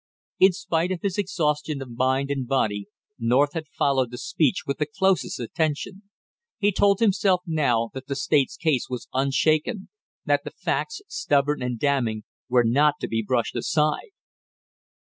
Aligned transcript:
In 0.39 0.51
spite 0.53 0.91
of 0.91 1.03
his 1.03 1.19
exhaustion 1.19 1.79
of 1.79 1.91
mind 1.95 2.31
and 2.31 2.47
body 2.47 2.87
North 3.19 3.53
had 3.53 3.67
followed 3.67 4.09
the 4.09 4.17
speech 4.17 4.63
with 4.65 4.79
the 4.79 4.87
closest 4.87 5.39
attention. 5.39 6.01
He 6.57 6.71
told 6.71 6.99
himself 6.99 7.43
now, 7.45 7.91
that 7.93 8.07
the 8.07 8.15
state's 8.15 8.57
case 8.57 8.89
was 8.89 9.07
unshaken, 9.13 9.89
that 10.25 10.43
the 10.43 10.49
facts, 10.49 11.03
stubborn 11.07 11.61
and 11.61 11.77
damning, 11.77 12.23
were 12.49 12.63
not 12.65 12.95
to 13.01 13.07
be 13.07 13.21
brushed 13.23 13.55
aside. 13.55 14.09